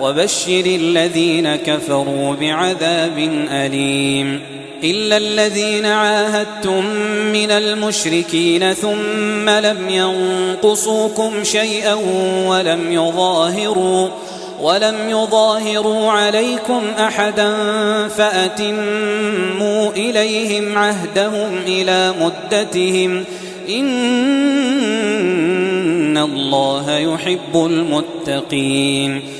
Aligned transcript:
وبشر 0.00 0.66
الذين 0.66 1.56
كفروا 1.56 2.34
بعذاب 2.34 3.18
أليم. 3.50 4.40
إلا 4.84 5.16
الذين 5.16 5.86
عاهدتم 5.86 6.84
من 7.32 7.50
المشركين 7.50 8.74
ثم 8.74 9.48
لم 9.48 9.90
ينقصوكم 9.90 11.44
شيئا 11.44 11.94
ولم 12.46 12.92
يظاهروا 12.92 14.08
ولم 14.60 14.96
يظاهروا 15.08 16.10
عليكم 16.10 16.82
أحدا 16.98 17.52
فأتموا 18.08 19.90
إليهم 19.90 20.78
عهدهم 20.78 21.58
إلى 21.66 22.14
مدتهم. 22.20 23.24
إن 23.68 24.00
الله 26.18 26.98
يحب 26.98 27.54
المتقين. 27.54 29.39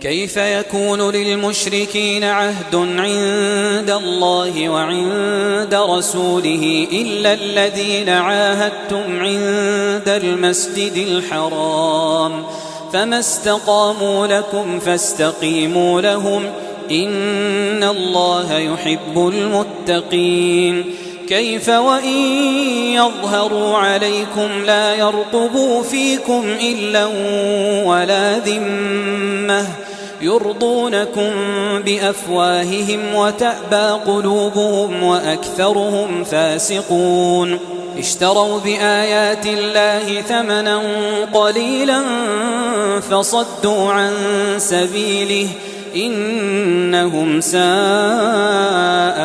كيف 0.00 0.36
يكون 0.36 1.10
للمشركين 1.10 2.24
عهد 2.24 2.74
عند 2.74 3.90
الله 3.90 4.68
وعند 4.68 5.74
رسوله 5.74 6.86
إلا 6.92 7.32
الذين 7.32 8.08
عاهدتم 8.08 9.20
عند 9.20 10.08
المسجد 10.24 10.96
الحرام 10.96 12.44
فما 12.92 13.18
استقاموا 13.18 14.26
لكم 14.26 14.80
فاستقيموا 14.80 16.00
لهم 16.00 16.42
إن 16.90 17.84
الله 17.84 18.58
يحب 18.58 19.28
المتقين 19.28 20.94
كيف 21.28 21.68
وإن 21.68 22.14
يظهروا 22.94 23.76
عليكم 23.76 24.64
لا 24.66 24.94
يرقبوا 24.94 25.82
فيكم 25.82 26.44
إلا 26.60 27.06
ولا 27.84 28.38
ذمة 28.38 29.87
يرضونكم 30.20 31.30
بأفواههم 31.84 33.14
وتأبى 33.14 34.02
قلوبهم 34.06 35.02
وأكثرهم 35.02 36.24
فاسقون. 36.24 37.58
اشتروا 37.98 38.60
بآيات 38.60 39.46
الله 39.46 40.20
ثمنا 40.20 40.80
قليلا 41.34 42.02
فصدوا 43.10 43.92
عن 43.92 44.12
سبيله 44.58 45.48
إنهم 45.96 47.40
ساء 47.40 47.58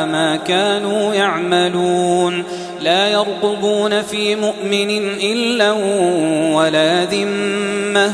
ما 0.05 0.39
كانوا 0.47 1.13
يعملون. 1.13 2.43
لا 2.81 3.07
يرقبون 3.07 4.01
في 4.01 4.35
مؤمن 4.35 4.89
إلا 5.21 5.71
ولا 6.55 7.05
ذمة 7.05 8.13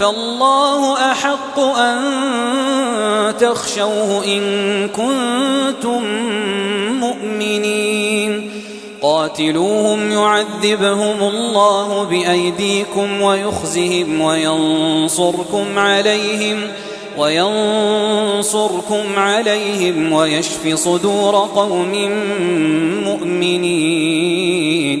فالله 0.00 1.10
أحق 1.10 1.60
أن 1.60 1.98
تخشوه 3.36 4.24
إن 4.24 4.42
كنتم 4.88 6.04
مؤمنين. 7.00 8.50
قاتلوهم 9.02 10.12
يعذبهم 10.12 11.22
الله 11.22 12.04
بأيديكم 12.04 13.22
ويخزهم 13.22 14.20
وينصركم 14.20 15.78
عليهم 15.78 16.68
وينصركم 17.18 19.02
عليهم 19.16 20.12
ويشف 20.12 20.74
صدور 20.74 21.36
قوم 21.36 21.92
مؤمنين. 23.04 25.00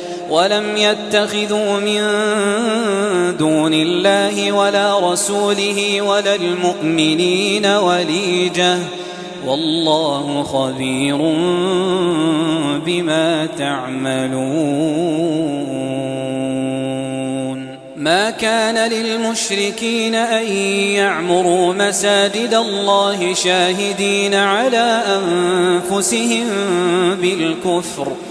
ولم 0.31 0.77
يتخذوا 0.77 1.79
من 1.79 2.01
دون 3.37 3.73
الله 3.73 4.51
ولا 4.51 5.13
رسوله 5.13 6.01
ولا 6.01 6.35
المؤمنين 6.35 7.65
وليجة. 7.65 8.77
والله 9.47 10.43
خبير 10.43 11.17
بما 12.85 13.45
تعملون. 13.57 14.51
ما 17.95 18.29
كان 18.29 18.91
للمشركين 18.91 20.15
أن 20.15 20.47
يعمروا 20.95 21.73
مساجد 21.73 22.53
الله 22.53 23.33
شاهدين 23.33 24.33
على 24.35 25.03
أنفسهم 25.07 26.45
بالكفر 27.15 28.05
ۖ. 28.05 28.30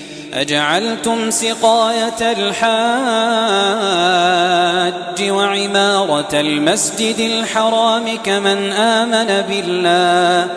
أجعلتم 0.33 1.31
سقاية 1.31 2.21
الحاج 2.21 2.61
وعمارة 5.29 6.27
المسجد 6.33 7.19
الحرام 7.19 8.17
كمن 8.23 8.71
آمن 8.71 9.43
بالله 9.49 10.47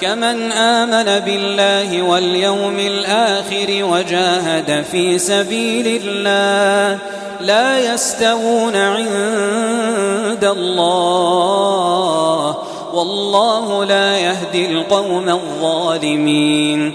كمن 0.00 0.52
آمن 0.52 1.24
بالله 1.24 2.02
واليوم 2.02 2.78
الآخر 2.78 3.66
وجاهد 3.68 4.84
في 4.92 5.18
سبيل 5.18 6.02
الله 6.04 6.98
لا 7.40 7.94
يستوون 7.94 8.76
عند 8.76 10.44
الله 10.44 12.56
والله 12.92 13.84
لا 13.84 14.18
يهدي 14.18 14.70
القوم 14.70 15.28
الظالمين. 15.28 16.94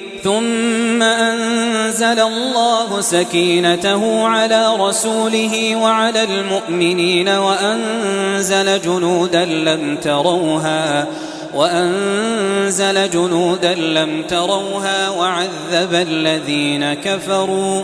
ثم 0.23 1.01
أنزل 1.01 2.19
الله 2.19 3.01
سكينته 3.01 4.27
على 4.27 4.75
رسوله 4.75 5.75
وعلى 5.75 6.23
المؤمنين 6.23 7.29
وأنزل 7.29 8.81
جنودا 8.81 9.45
لم 9.45 9.97
تروها 9.97 11.07
وأنزل 11.53 13.09
جنودا 13.09 13.73
لم 13.75 14.23
تروها 14.23 15.09
وعذب 15.09 15.93
الذين 15.93 16.93
كفروا 16.93 17.83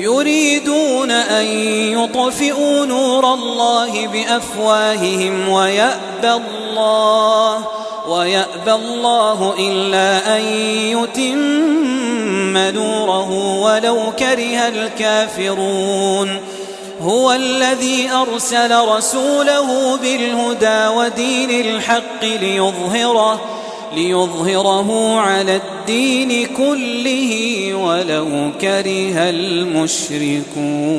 يريدون 0.00 1.10
أن 1.10 1.44
يطفئوا 1.98 2.86
نور 2.86 3.34
الله 3.34 4.06
بأفواههم 4.06 5.48
ويأبى 5.48 6.32
الله 6.32 7.66
ويأبى 8.08 8.72
الله 8.72 9.54
إلا 9.58 10.36
أن 10.36 10.42
يتم 10.96 12.58
نوره 12.58 13.30
ولو 13.60 14.12
كره 14.18 14.68
الكافرون. 14.68 16.40
هو 17.02 17.32
الذي 17.32 18.10
أرسل 18.10 18.88
رسوله 18.88 19.96
بالهدى 19.96 20.86
ودين 20.96 21.50
الحق 21.50 22.22
ليظهره 22.22 23.40
ليظهره 23.94 25.20
على 25.20 25.56
الدين 25.56 26.46
كله 26.46 27.74
ولو 27.74 28.50
كره 28.60 29.30
المشركون. 29.30 30.90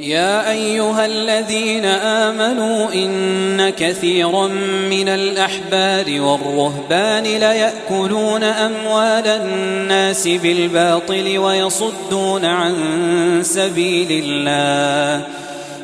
يا 0.00 0.50
أيها 0.50 1.06
الذين 1.06 1.84
آمنوا 1.84 2.92
إن 2.94 3.70
كثيرا 3.70 4.46
من 4.90 5.08
الأحبار 5.08 6.20
والرهبان 6.20 7.22
ليأكلون 7.22 8.42
أموال 8.44 9.26
الناس 9.26 10.28
بالباطل 10.28 11.38
ويصدون 11.38 12.44
عن 12.44 12.74
سبيل 13.42 14.24
الله. 14.24 15.26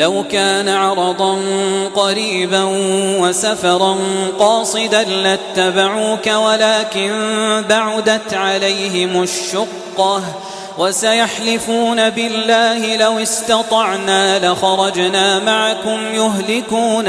لو 0.00 0.24
كان 0.30 0.68
عرضا 0.68 1.38
قريبا 1.94 2.64
وسفرا 3.20 3.96
قاصدا 4.38 5.04
لاتبعوك 5.04 6.26
ولكن 6.26 7.10
بعدت 7.68 8.34
عليهم 8.34 9.22
الشقة 9.22 10.22
وسيحلفون 10.78 12.10
بالله 12.10 12.96
لو 12.96 13.18
استطعنا 13.18 14.52
لخرجنا 14.52 15.38
معكم 15.38 16.00
يهلكون 16.14 17.08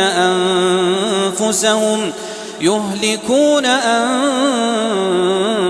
أنفسهم 1.29 2.11
يهلكون 2.61 3.65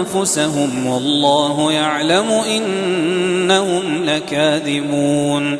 أنفسهم. 0.06 0.88
والله 0.88 1.72
يعلم 1.72 2.32
إنهم 2.32 4.06
لكاذبون. 4.06 5.60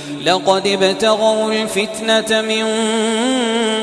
لقد 0.25 0.67
ابتغوا 0.67 1.53
الفتنة 1.53 2.41
من 2.41 2.65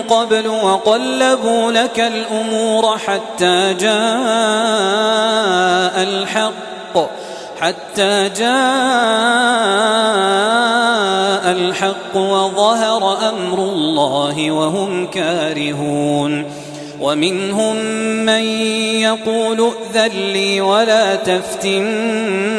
قبل 0.09 0.49
وقلبوا 0.49 1.73
لك 1.73 2.01
الأمور 2.01 2.99
حتى 2.99 3.75
جاء 3.75 3.93
الحق 6.03 7.09
حتى 7.61 8.29
جاء 8.29 8.49
الحق 11.53 12.17
وظهر 12.17 13.29
أمر 13.29 13.59
الله 13.59 14.51
وهم 14.51 15.07
كارهون. 15.07 16.45
ومنهم 17.01 17.77
من 18.25 18.43
يقول 19.01 19.73
ائذن 19.95 20.17
لي 20.17 20.61
ولا 20.61 21.15
تفتني 21.15 22.59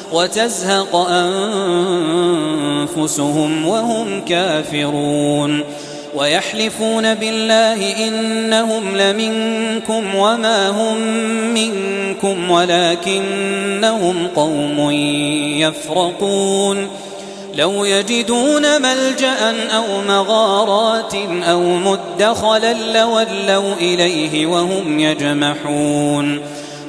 وهم 3.65 4.25
كافرون 4.25 5.63
ويحلفون 6.15 7.13
بالله 7.13 8.07
إنهم 8.07 8.97
لمنكم 8.97 10.15
وما 10.15 10.69
هم 10.69 10.97
منكم 11.53 12.51
ولكنهم 12.51 14.27
قوم 14.35 14.91
يفرقون 15.59 16.87
لو 17.55 17.85
يجدون 17.85 18.81
ملجأ 18.81 19.67
أو 19.75 20.01
مغارات 20.07 21.15
أو 21.43 21.61
مدخلا 21.61 22.73
لولوا 22.73 23.73
إليه 23.73 24.45
وهم 24.45 24.99
يجمحون 24.99 26.41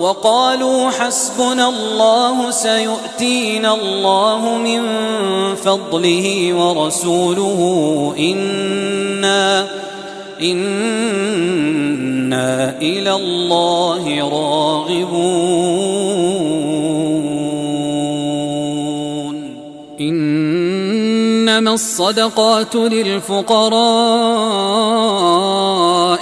وقالوا 0.00 0.90
حسبنا 0.90 1.68
الله 1.68 2.50
سيؤتينا 2.50 3.74
الله 3.74 4.58
من 4.58 4.82
فضله 5.54 6.54
ورسوله 6.54 7.60
إنا 8.18 9.68
إنا 10.40 11.60
إلى 12.80 13.14
الله 13.14 14.28
راغبون. 14.28 15.20
إنما 20.00 21.72
الصدقات 21.74 22.74
للفقراء. 22.76 23.80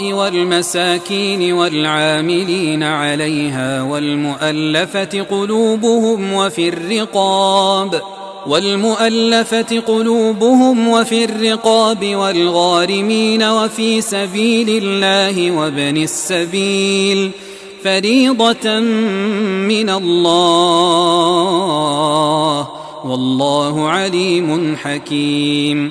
والمساكين 0.02 1.52
والعاملين 1.52 2.82
عليها 2.82 3.82
والمؤلفة 3.82 5.22
قلوبهم 5.30 6.32
وفي 6.32 6.68
الرقاب 6.68 8.02
والمؤلفة 8.46 9.80
قلوبهم 9.80 10.88
وفي 10.88 11.24
الرقاب 11.24 12.14
والغارمين 12.14 13.42
وفي 13.42 14.00
سبيل 14.00 14.84
الله 14.84 15.50
وابن 15.50 15.96
السبيل 15.96 17.30
فريضة 17.84 18.80
من 19.68 19.90
الله 19.90 21.08
والله 23.04 23.88
عليم 23.88 24.76
حكيم 24.76 25.90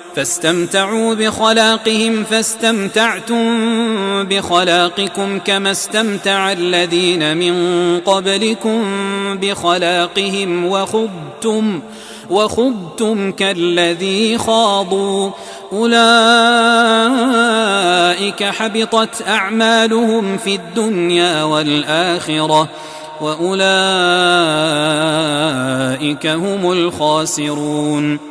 فاستمتعوا 0.15 1.13
بخلاقهم 1.13 2.23
فاستمتعتم 2.23 3.43
بخلاقكم 4.23 5.39
كما 5.39 5.71
استمتع 5.71 6.51
الذين 6.51 7.37
من 7.37 7.55
قبلكم 7.99 8.83
بخلاقهم. 9.41 10.65
وخضتم 10.65 11.81
وخضتم 12.29 13.31
كالذي 13.31 14.37
خاضوا. 14.37 15.31
أولئك 15.73 15.93
حبطت 18.43 19.27
أعمالهم 19.27 20.37
في 20.37 20.55
الدنيا 20.55 21.43
والآخرة 21.43 22.69
وأولئك 23.21 23.61
هم 26.27 26.71
الخاسرون. 26.71 28.30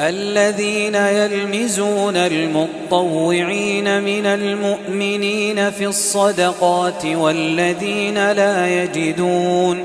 الذين 0.00 0.94
يلمزون 0.94 2.16
المطوعين 2.16 4.02
من 4.02 4.26
المؤمنين 4.26 5.70
في 5.70 5.86
الصدقات 5.86 7.06
والذين 7.06 8.32
لا 8.32 8.82
يجدون 8.82 9.84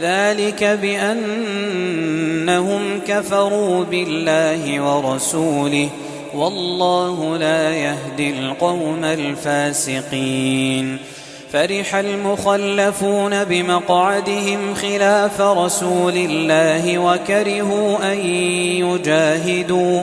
ذلك 0.00 0.64
بأنهم 0.64 1.80
كفروا 3.08 3.84
بالله 3.84 4.80
ورسوله 4.80 5.88
والله 6.34 7.36
لا 7.36 7.74
يهدي 7.74 8.30
القوم 8.30 9.04
الفاسقين. 9.04 10.98
فرح 11.52 11.94
المخلفون 11.94 13.44
بمقعدهم 13.44 14.74
خلاف 14.74 15.40
رسول 15.40 16.16
الله 16.16 16.98
وكرهوا 16.98 18.12
أن 18.12 18.18
يجاهدوا. 18.84 20.02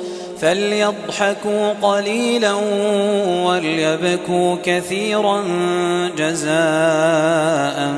فليضحكوا 0.41 1.73
قليلا 1.81 2.53
وليبكوا 3.45 4.57
كثيرا 4.63 5.43
جزاء 6.17 7.93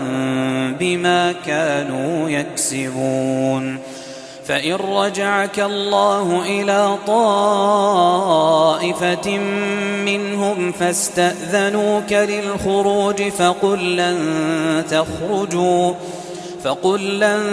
بما 0.80 1.34
كانوا 1.46 2.30
يكسبون. 2.30 3.80
فإن 4.48 4.74
رجعك 4.74 5.60
الله 5.60 6.42
إلى 6.46 6.98
طائفة 7.08 8.18
منهم 10.06 10.72
فاستأذنوك 10.72 12.12
للخروج 12.12 13.24
فقل 13.24 13.96
لن 13.96 14.18
تخرجوا. 14.90 15.94
فقل 16.64 17.20
لن 17.20 17.44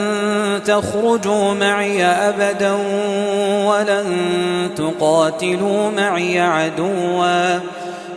تخرجوا 0.64 1.54
معي 1.54 2.04
أبدا 2.04 2.72
ولن 3.66 4.06
تقاتلوا 4.76 5.90
معي 5.90 6.40
عدوا. 6.40 7.58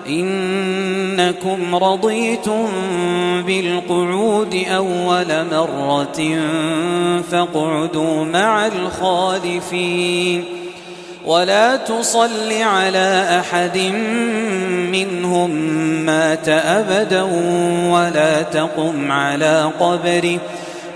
إنكم 0.07 1.75
رضيتم 1.75 2.67
بالقعود 3.47 4.63
أول 4.69 5.45
مرة 5.51 6.39
فاقعدوا 7.31 8.25
مع 8.25 8.67
الخالفين. 8.67 10.43
ولا 11.25 11.75
تصل 11.75 12.51
على 12.61 13.39
أحد 13.39 13.77
منهم 14.91 15.49
مات 16.05 16.49
أبدا 16.49 17.21
ولا 17.91 18.41
تقم 18.41 19.11
على 19.11 19.71
قبره. 19.79 20.39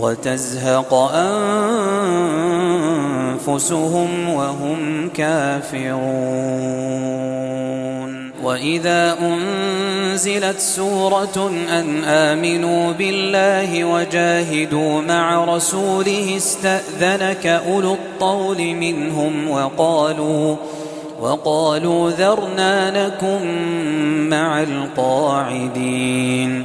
وتزهق 0.00 0.94
أنفسهم 3.44 4.28
وهم 4.28 5.10
كافرون. 5.14 6.94
وإذا 8.44 9.16
أنزلت 9.20 10.60
سورة 10.60 11.50
أن 11.70 12.04
آمنوا 12.04 12.92
بالله 12.92 13.84
وجاهدوا 13.84 15.00
مع 15.00 15.44
رسوله 15.44 16.36
استأذنك 16.36 17.46
أولو 17.46 17.94
الطول 17.94 18.74
منهم 18.74 19.50
وقالوا 19.50 20.56
وقالوا 21.20 22.10
ذرنا 22.10 23.06
لكم 23.06 23.46
مع 24.28 24.62
القاعدين. 24.62 26.64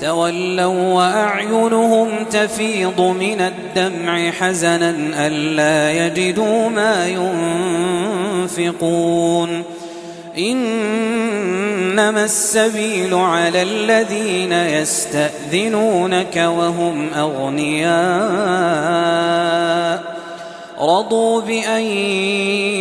تولوا 0.00 0.94
وأعينهم 0.94 2.08
تفيض 2.30 3.00
من 3.00 3.40
الدمع 3.40 4.30
حزنا 4.30 4.94
ألا 5.26 6.06
يجدوا 6.06 6.68
ما 6.68 7.08
ينفقون. 8.48 9.62
إنما 10.38 12.24
السبيل 12.24 13.14
على 13.14 13.62
الذين 13.62 14.52
يستأذنونك 14.52 16.36
وهم 16.36 17.08
أغنياء. 17.16 17.94
رضوا 20.80 21.40
بأن 21.40 21.82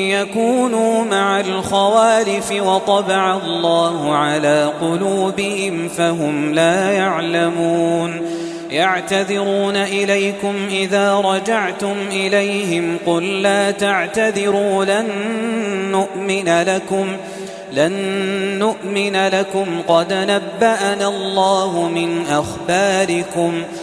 يكونوا 0.09 1.05
مع 1.05 1.39
الخوالف 1.39 2.51
وطبع 2.51 3.37
الله 3.37 4.15
على 4.15 4.71
قلوبهم 4.81 5.87
فهم 5.87 6.53
لا 6.53 6.91
يعلمون. 6.91 8.21
يعتذرون 8.69 9.75
إليكم 9.75 10.53
إذا 10.69 11.15
رجعتم 11.15 11.95
إليهم 12.11 12.97
قل 13.05 13.41
لا 13.41 13.71
تعتذروا 13.71 14.85
لن 14.85 15.07
نؤمن 15.91 16.61
لكم 16.61 17.07
لن 17.73 17.93
نؤمن 18.59 19.15
لكم. 19.15 19.65
قد 19.87 20.13
نبأنا 20.13 21.07
الله 21.07 21.89
من 21.89 22.25
أخباركم 22.29 23.63
ۖ. 23.63 23.82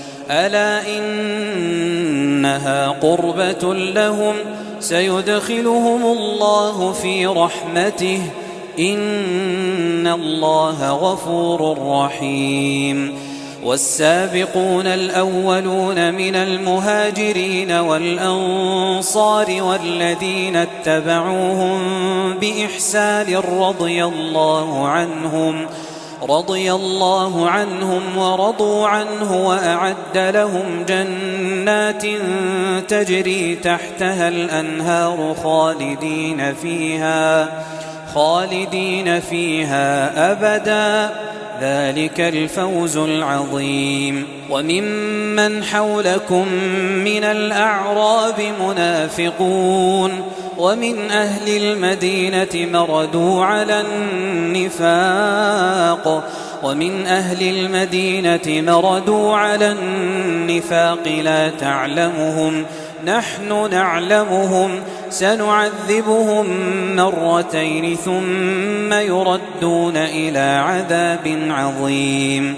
ألا 0.31 0.97
إنها 0.97 2.87
قربة 2.87 3.73
لهم 3.73 4.35
سيدخلهم 4.79 6.03
الله 6.03 6.91
في 6.91 7.25
رحمته 7.27 8.21
إن 8.79 10.07
الله 10.07 10.91
غفور 10.91 11.77
رحيم 11.87 13.17
والسابقون 13.63 14.87
الأولون 14.87 16.13
من 16.13 16.35
المهاجرين 16.35 17.71
والأنصار 17.71 19.63
والذين 19.63 20.55
اتبعوهم 20.55 21.79
بإحسان 22.37 23.35
رضي 23.35 24.05
الله 24.05 24.87
عنهم 24.87 25.65
رضي 26.29 26.73
الله 26.73 27.49
عنهم 27.49 28.17
ورضوا 28.17 28.87
عنه 28.87 29.47
وأعد 29.47 30.17
لهم 30.17 30.85
جنات 30.87 32.03
تجري 32.87 33.55
تحتها 33.55 34.27
الأنهار 34.27 35.35
خالدين 35.43 36.53
فيها 36.53 37.49
خالدين 38.15 39.19
فيها 39.19 40.31
أبدا. 40.31 41.15
ذلك 41.61 42.19
الفوز 42.19 42.97
العظيم. 42.97 44.27
وممن 44.49 45.63
حولكم 45.63 46.47
من 47.05 47.23
الأعراب 47.23 48.53
منافقون. 48.67 50.30
ومن 50.61 51.11
أهل 51.11 51.57
المدينة 51.63 52.79
مردوا 52.79 53.45
على 53.45 53.83
النفاق. 54.61 56.29
ومن 56.63 57.05
أهل 57.05 57.57
المدينة 57.57 58.71
مردوا 58.71 59.35
على 59.35 59.71
النفاق 59.71 61.07
لا 61.23 61.49
تعلمهم. 61.49 62.65
نحن 63.05 63.69
نعلمهم. 63.71 64.79
سنعذبهم 65.09 66.45
مرتين 66.95 67.95
ثم 67.95 68.93
يردون 68.93 69.97
إلى 69.97 70.63
عذاب 70.65 71.39
عظيم. 71.49 72.57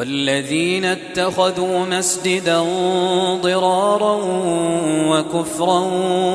والذين 0.00 0.84
اتخذوا 0.84 1.78
مسجدا 1.78 2.60
ضرارا 3.42 4.20
وكفرا 5.08 5.80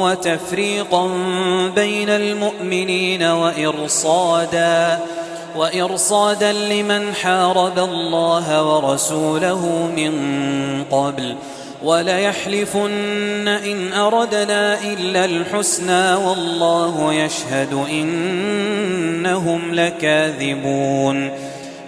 وتفريقا 0.02 1.08
بين 1.76 2.10
المؤمنين 2.10 3.24
وإرصادا 3.24 5.00
وإرصادا 5.56 6.54
لمن 6.54 7.14
حارب 7.14 7.80
الله 7.80 8.76
ورسوله 8.76 9.90
من 9.96 10.14
قبل. 10.92 11.36
وليحلفن 11.84 13.48
إن 13.48 13.94
أردنا 13.94 14.84
إلا 14.84 15.26
الحسنى 15.26 16.14
والله 16.14 17.14
يشهد 17.14 17.74
إنهم 17.92 19.76
لكاذبون. 19.76 21.55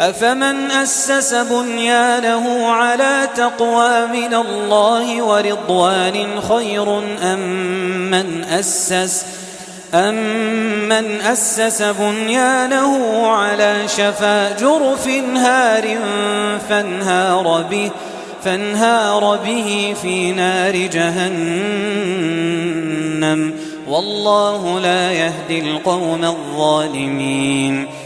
أفمن 0.00 0.70
أسس 0.70 1.34
بنيانه 1.34 2.66
على 2.66 3.28
تقوى 3.36 4.06
من 4.06 4.34
الله 4.34 5.22
ورضوان 5.22 6.40
خير 6.48 6.98
أم 7.22 7.40
من 8.10 8.44
أسس 8.44 9.24
أمن 9.94 11.20
أسس 11.20 11.82
بنيانه 11.82 13.26
على 13.26 13.88
شفا 13.88 14.56
جرف 14.56 15.08
هار 15.36 15.98
فانهار 16.68 17.62
به 17.70 17.90
فانهار 18.44 19.36
به 19.44 19.94
في 20.02 20.32
نار 20.32 20.76
جهنم. 20.76 22.06
والله 23.88 24.80
لا 24.80 25.12
يهدي 25.12 25.60
القوم 25.60 26.24
الظالمين. 26.24 28.05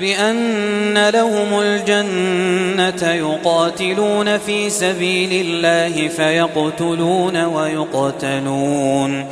بأن 0.00 1.08
لهم 1.08 1.60
الجنة 1.60 3.12
يقاتلون 3.12 4.38
في 4.38 4.70
سبيل 4.70 5.46
الله 5.46 6.08
فيقتلون 6.08 7.44
ويقتلون. 7.44 9.26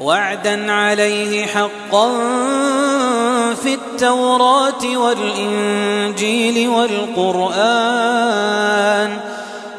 وعدا 0.00 0.72
عليه 0.72 1.46
حقا 1.46 2.10
في 3.54 3.74
التوراة 3.74 4.96
والإنجيل 4.96 6.68
والقرآن. 6.68 7.74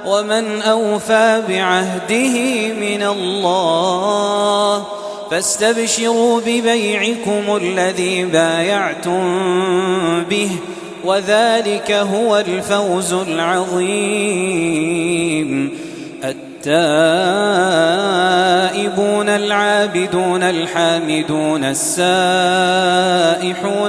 ومن 0.06 0.62
أوفى 0.62 1.44
بعهده 1.50 2.38
من 2.74 3.04
الله 3.04 4.86
فاستبشروا 5.32 6.42
ببيعكم 6.42 7.56
الذي 7.62 8.26
بايعتم 8.26 9.24
به 10.30 10.50
وذلك 11.06 11.92
هو 11.92 12.38
الفوز 12.38 13.14
العظيم. 13.14 14.66
التائبون 16.24 16.90
العابدون 19.30 20.44
الحامدون 20.44 21.64
السائحون 21.64 22.14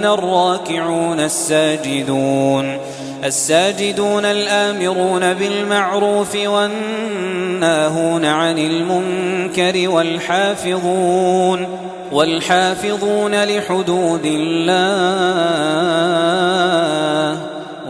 الراكعون 0.05 1.21
الساجدون. 1.21 2.79
الساجدون 3.25 4.25
الآمرون 4.25 5.35
بالمعروف 5.35 6.37
والناهون 6.37 8.25
عن 8.25 8.59
المنكر 8.59 9.89
والحافظون 9.91 11.67
والحافظون 12.13 13.45
لحدود 13.45 14.25
الله 14.25 15.77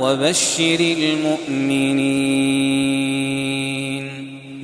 وبشر 0.00 0.80
المؤمنين. 0.80 2.36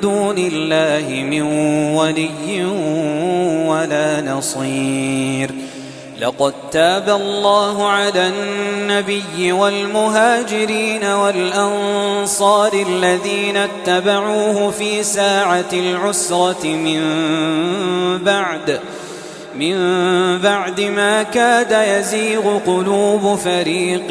دون 0.00 0.38
الله 0.38 1.22
من 1.30 1.42
ولي 1.96 2.64
ولا 3.66 4.20
نصير. 4.20 5.50
لقد 6.20 6.52
تاب 6.70 7.08
الله 7.08 7.88
على 7.88 8.28
النبي 8.28 9.52
والمهاجرين 9.52 11.04
والأنصار 11.04 12.72
الذين 12.88 13.56
اتبعوه 13.56 14.70
في 14.70 15.02
ساعة 15.02 15.72
العسرة 15.72 16.66
من 16.66 17.00
بعد 18.18 18.80
من 19.58 19.74
بعد 20.38 20.80
ما 20.80 21.22
كاد 21.22 22.00
يزيغ 22.00 22.58
قلوب 22.58 23.38
فريق 23.38 24.10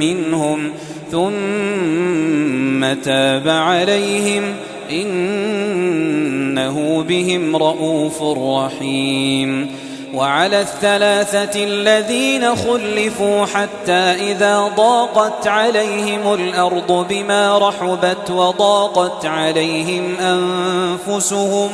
منهم 0.00 0.72
ثم 1.10 2.92
تاب 3.02 3.48
عليهم. 3.48 4.54
إنه 4.90 6.76
بهم 7.02 7.56
رؤوف 7.56 8.22
رحيم. 8.22 9.70
وعلى 10.14 10.60
الثلاثة 10.60 11.64
الذين 11.64 12.56
خلفوا 12.56 13.46
حتى 13.46 13.92
إذا 14.32 14.72
ضاقت 14.76 15.46
عليهم 15.46 16.34
الأرض 16.34 17.06
بما 17.08 17.58
رحبت 17.58 18.30
وضاقت 18.30 19.26
عليهم 19.26 20.14
أنفسهم 20.20 21.70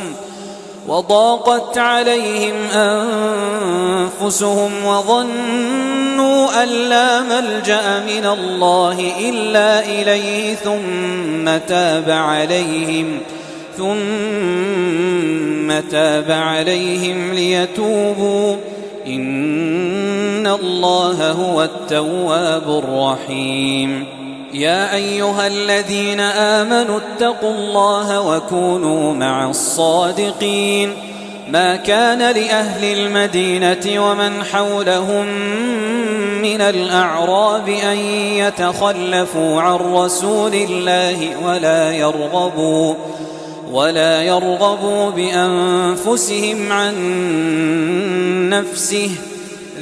وضاقت 0.88 1.78
عليهم 1.78 2.54
أنفسهم 4.22 4.84
وظنوا 4.84 6.03
أن 6.62 6.68
لا 6.68 7.20
ملجأ 7.20 8.00
من 8.00 8.26
الله 8.26 9.12
إلا 9.20 9.86
إليه 9.86 10.54
ثم 10.54 11.58
تاب 11.68 12.10
عليهم 12.10 13.18
ثم 13.76 15.80
تاب 15.90 16.30
عليهم 16.30 17.32
ليتوبوا. 17.32 18.56
إن 19.06 20.46
الله 20.46 21.30
هو 21.30 21.62
التواب 21.62 22.82
الرحيم. 22.84 24.06
يا 24.52 24.94
أيها 24.94 25.46
الذين 25.46 26.20
آمنوا 26.20 26.98
اتقوا 26.98 27.50
الله 27.50 28.20
وكونوا 28.20 29.14
مع 29.14 29.50
الصادقين. 29.50 30.92
ما 31.48 31.76
كان 31.76 32.18
لأهل 32.18 32.84
المدينة 32.84 34.10
ومن 34.10 34.44
حولهم 34.44 35.26
من 36.42 36.60
الأعراب 36.60 37.68
أن 37.68 37.98
يتخلفوا 38.38 39.62
عن 39.62 39.74
رسول 39.74 40.54
الله 40.54 41.36
ولا 41.46 41.92
يرغبوا 41.92 42.94
ولا 43.72 44.22
يرغبوا 44.22 45.10
بأنفسهم 45.10 46.72
عن 46.72 46.94
نفسه. 48.50 49.10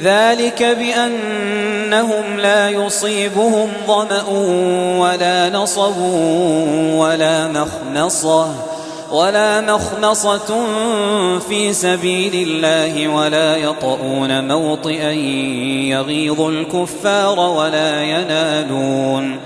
ذلك 0.03 0.63
بأنهم 0.63 2.37
لا 2.37 2.69
يصيبهم 2.69 3.69
ظمأ 3.87 4.23
ولا 4.97 5.49
نصب 5.49 5.97
ولا 6.95 7.47
مخنصة. 7.47 8.72
ولا 9.13 9.61
مخنصة 9.61 10.65
في 11.39 11.73
سبيل 11.73 12.47
الله 12.47 13.07
ولا 13.07 13.57
يطؤون 13.57 14.47
موطئا 14.47 15.11
يغيظ 15.91 16.41
الكفار 16.41 17.39
ولا 17.39 18.03
ينالون 18.03 19.39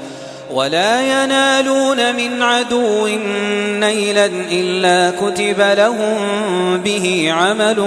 ولا 0.53 1.23
ينالون 1.23 2.15
من 2.15 2.41
عدو 2.41 3.07
نيلا 3.79 4.25
إلا 4.51 5.11
كتب 5.11 5.61
لهم 5.77 6.17
به 6.77 7.31
عمل 7.31 7.85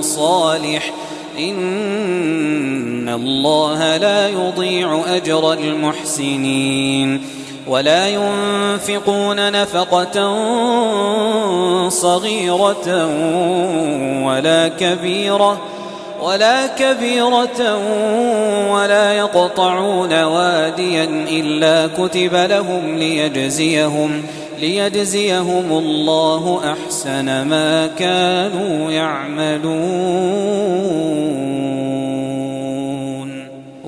صالح. 0.00 0.92
إن 1.38 3.08
الله 3.08 3.96
لا 3.96 4.28
يضيع 4.28 5.02
أجر 5.06 5.52
المحسنين. 5.52 7.43
ولا 7.66 8.08
ينفقون 8.08 9.52
نفقة 9.52 10.38
صغيرة 11.88 13.06
ولا 14.24 14.68
كبيرة 14.68 15.60
ولا 16.22 16.66
كبيرة 16.66 17.78
ولا 18.72 19.12
يقطعون 19.12 20.22
واديا 20.22 21.04
إلا 21.30 21.86
كتب 21.98 22.34
لهم 22.34 22.96
ليجزيهم 22.96 24.22
ليجزيهم 24.60 25.78
الله 25.78 26.60
أحسن 26.72 27.42
ما 27.42 27.86
كانوا 27.86 28.90
يعملون 28.90 30.24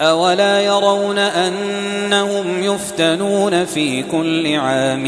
اولا 0.00 0.60
يرون 0.60 1.18
انهم 1.18 2.62
يفتنون 2.62 3.64
في 3.64 4.02
كل 4.02 4.54
عام 4.54 5.04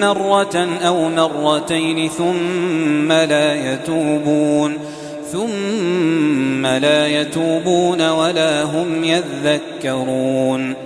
مره 0.00 0.68
أو 0.86 1.08
مرتين 1.08 2.08
ثم 2.08 3.12
لا 3.12 3.72
يتوبون 3.72 4.78
ثم 5.32 6.66
لا 6.66 7.06
يتوبون 7.06 8.10
ولا 8.10 8.62
هم 8.62 9.04
يذكرون 9.04 10.85